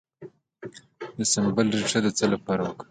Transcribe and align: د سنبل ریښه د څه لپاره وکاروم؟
د 1.17 1.19
سنبل 1.31 1.67
ریښه 1.77 1.99
د 2.03 2.07
څه 2.17 2.25
لپاره 2.33 2.61
وکاروم؟ 2.63 2.79